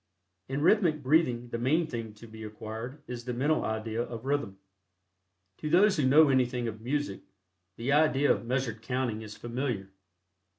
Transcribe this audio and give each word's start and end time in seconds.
In 0.49 0.63
rhythmic 0.63 1.03
breathing 1.03 1.49
the 1.49 1.59
main 1.59 1.85
thing 1.85 2.15
to 2.15 2.25
be 2.25 2.41
acquired 2.43 3.03
is 3.05 3.23
the 3.23 3.35
mental 3.35 3.63
idea 3.63 4.01
of 4.01 4.25
rhythm. 4.25 4.57
To 5.59 5.69
those 5.69 5.97
who 5.97 6.07
know 6.09 6.29
anything 6.29 6.67
of 6.67 6.81
music, 6.81 7.21
the 7.77 7.91
idea 7.91 8.31
of 8.31 8.43
measured 8.47 8.81
counting 8.81 9.21
is 9.21 9.37
familiar. 9.37 9.91